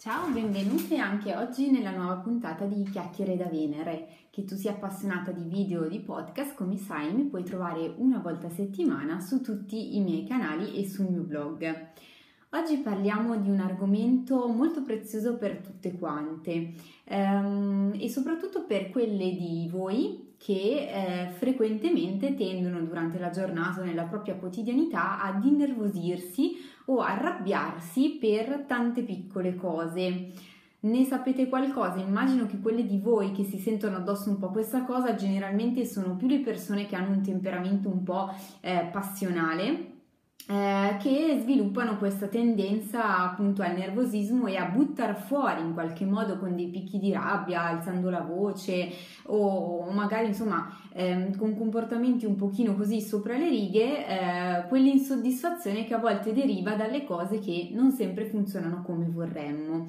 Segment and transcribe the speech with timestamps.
[0.00, 4.08] Ciao, benvenute anche oggi nella nuova puntata di Chiacchiere da Venere.
[4.30, 8.18] Che tu sia appassionata di video o di podcast, come sai, mi puoi trovare una
[8.18, 11.90] volta a settimana su tutti i miei canali e sul mio blog.
[12.52, 16.72] Oggi parliamo di un argomento molto prezioso per tutte quante
[17.04, 23.84] ehm, e soprattutto per quelle di voi che eh, frequentemente tendono durante la giornata o
[23.84, 30.32] nella propria quotidianità ad innervosirsi o arrabbiarsi per tante piccole cose.
[30.80, 32.00] Ne sapete qualcosa?
[32.00, 36.16] Immagino che quelle di voi che si sentono addosso un po' questa cosa generalmente sono
[36.16, 39.98] più le persone che hanno un temperamento un po' eh, passionale
[40.46, 46.38] eh, che sviluppano questa tendenza appunto al nervosismo e a buttare fuori in qualche modo
[46.38, 48.90] con dei picchi di rabbia, alzando la voce
[49.26, 55.84] o, o magari insomma eh, con comportamenti un pochino così sopra le righe, eh, quell'insoddisfazione
[55.84, 59.86] che a volte deriva dalle cose che non sempre funzionano come vorremmo.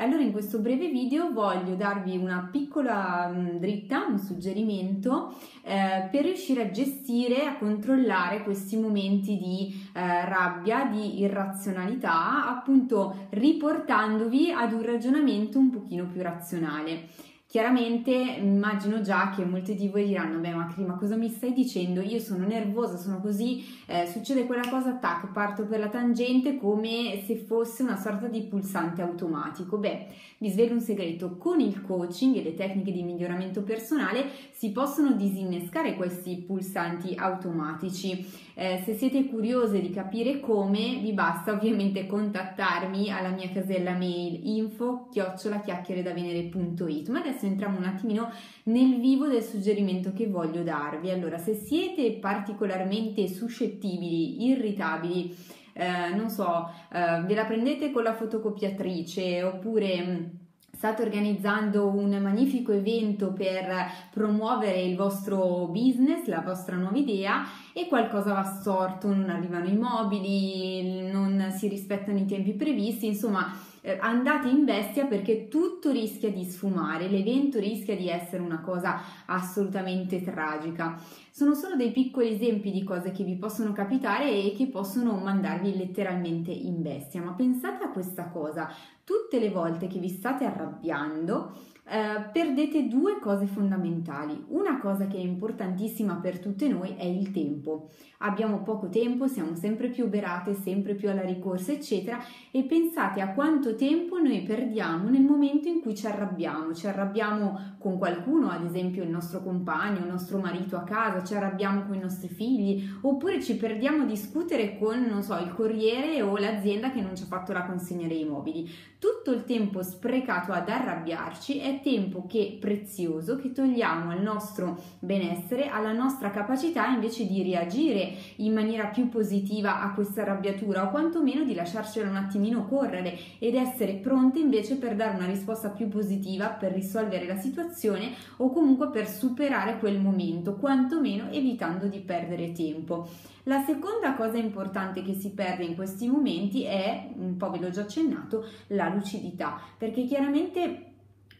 [0.00, 6.22] Allora in questo breve video voglio darvi una piccola mh, dritta, un suggerimento eh, per
[6.22, 14.72] riuscire a gestire, a controllare questi momenti di eh, rabbia, di irrazionalità, appunto riportandovi ad
[14.72, 17.08] un ragionamento un pochino più razionale.
[17.50, 22.02] Chiaramente immagino già che molti di voi diranno, beh Macri, ma cosa mi stai dicendo?
[22.02, 27.22] Io sono nervosa, sono così, eh, succede quella cosa, tac, parto per la tangente come
[27.24, 29.78] se fosse una sorta di pulsante automatico.
[29.78, 34.70] Beh, vi svelo un segreto, con il coaching e le tecniche di miglioramento personale si
[34.70, 38.26] possono disinnescare questi pulsanti automatici.
[38.54, 44.40] Eh, se siete curiose di capire come, vi basta ovviamente contattarmi alla mia casella mail
[44.42, 47.08] info chiocciola chiacchieredavenere.it.
[47.08, 48.30] Ma adesso adesso entriamo un attimino
[48.64, 51.10] nel vivo del suggerimento che voglio darvi.
[51.10, 55.34] Allora, se siete particolarmente suscettibili, irritabili,
[55.72, 60.24] eh, non so, eh, ve la prendete con la fotocopiatrice oppure mm,
[60.72, 67.86] state organizzando un magnifico evento per promuovere il vostro business, la vostra nuova idea e
[67.86, 73.98] qualcosa va storto, non arrivano i mobili, non si rispettano i tempi previsti, insomma eh,
[74.00, 80.22] andate in bestia perché tutto rischia di sfumare, l'evento rischia di essere una cosa assolutamente
[80.22, 81.00] tragica.
[81.38, 85.76] Sono solo dei piccoli esempi di cose che vi possono capitare e che possono mandarvi
[85.76, 88.68] letteralmente in bestia, ma pensate a questa cosa,
[89.04, 91.52] tutte le volte che vi state arrabbiando,
[91.90, 94.44] eh, perdete due cose fondamentali.
[94.48, 97.88] Una cosa che è importantissima per tutte noi è il tempo.
[98.18, 102.18] Abbiamo poco tempo, siamo sempre più oberate, sempre più alla ricorsa, eccetera,
[102.50, 106.74] e pensate a quanto tempo noi perdiamo nel momento in cui ci arrabbiamo.
[106.74, 111.34] Ci arrabbiamo con qualcuno, ad esempio il nostro compagno, il nostro marito a casa, ci
[111.34, 116.22] arrabbiamo con i nostri figli, oppure ci perdiamo a discutere con, non so, il corriere
[116.22, 118.68] o l'azienda che non ci ha fatto la consegna dei mobili.
[118.98, 125.68] Tutto il tempo sprecato ad arrabbiarci è tempo che prezioso che togliamo al nostro benessere,
[125.68, 131.44] alla nostra capacità invece di reagire in maniera più positiva a questa arrabbiatura o quantomeno
[131.44, 136.48] di lasciarcela un attimino correre ed essere pronte invece per dare una risposta più positiva
[136.48, 143.08] per risolvere la situazione o comunque per superare quel momento, quantomeno evitando di perdere tempo.
[143.44, 147.70] La seconda cosa importante che si perde in questi momenti è, un po' ve l'ho
[147.70, 150.88] già accennato, la lucidità, perché chiaramente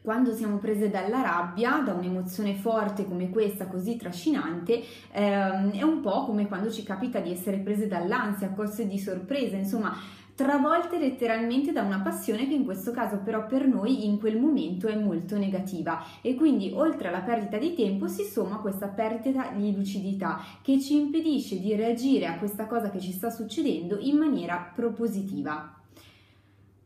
[0.00, 6.00] quando siamo prese dalla rabbia, da un'emozione forte come questa, così trascinante, ehm, è un
[6.00, 9.94] po' come quando ci capita di essere prese dall'ansia, corse di sorpresa, insomma,
[10.38, 14.86] travolte letteralmente da una passione che in questo caso però per noi in quel momento
[14.86, 19.74] è molto negativa e quindi oltre alla perdita di tempo si somma questa perdita di
[19.74, 24.70] lucidità che ci impedisce di reagire a questa cosa che ci sta succedendo in maniera
[24.72, 25.74] propositiva.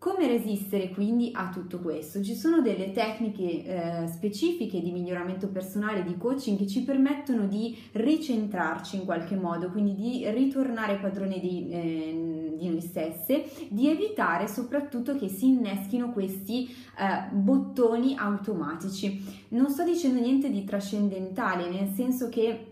[0.03, 2.21] Come resistere quindi a tutto questo?
[2.25, 7.79] Ci sono delle tecniche eh, specifiche di miglioramento personale, di coaching che ci permettono di
[7.93, 14.49] ricentrarci in qualche modo, quindi di ritornare padroni di, eh, di noi stesse, di evitare
[14.49, 19.23] soprattutto che si inneschino questi eh, bottoni automatici.
[19.51, 22.72] Non sto dicendo niente di trascendentale, nel senso che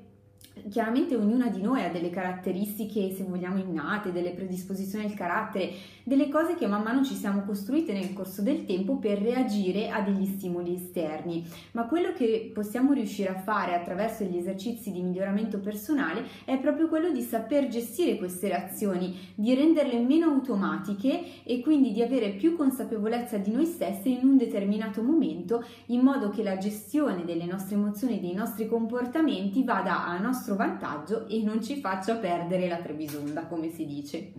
[0.68, 5.72] chiaramente ognuna di noi ha delle caratteristiche, se vogliamo, innate, delle predisposizioni al carattere,
[6.04, 10.00] delle cose che man mano ci siamo costruite nel corso del tempo per reagire a
[10.00, 11.44] degli stimoli esterni.
[11.72, 16.88] Ma quello che possiamo riuscire a fare attraverso gli esercizi di miglioramento personale è proprio
[16.88, 22.56] quello di saper gestire queste reazioni, di renderle meno automatiche e quindi di avere più
[22.56, 27.76] consapevolezza di noi stesse in un determinato momento, in modo che la gestione delle nostre
[27.76, 33.47] emozioni dei nostri comportamenti vada a nostro vantaggio e non ci faccia perdere la trebisonda,
[33.47, 34.32] come si dice.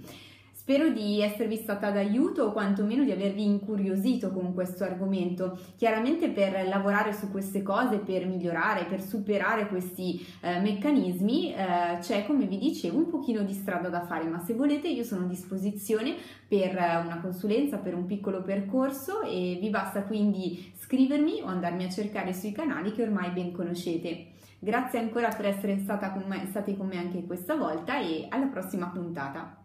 [0.62, 5.58] Spero di esservi stata d'aiuto o quantomeno di avervi incuriosito con questo argomento.
[5.76, 12.28] Chiaramente per lavorare su queste cose, per migliorare, per superare questi eh, meccanismi, eh, c'è
[12.28, 15.28] come vi dicevo un pochino di strada da fare, ma se volete io sono a
[15.28, 16.14] disposizione
[16.48, 21.90] per una consulenza, per un piccolo percorso e vi basta quindi scrivermi o andarmi a
[21.90, 24.31] cercare sui canali che ormai ben conoscete.
[24.64, 25.80] Grazie ancora per essere
[26.12, 29.61] con me, stati con me anche questa volta e alla prossima puntata.